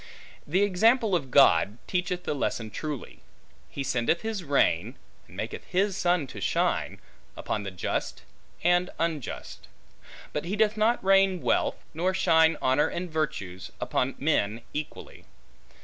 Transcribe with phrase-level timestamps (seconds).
[0.47, 3.19] The example of God, teacheth the lesson truly:
[3.69, 4.95] He sendeth his rain,
[5.27, 6.99] and maketh his sun to shine,
[7.37, 8.23] upon the just
[8.63, 9.67] and unjust;
[10.33, 15.25] but he doth not rain wealth, nor shine honor and virtues, upon men equally.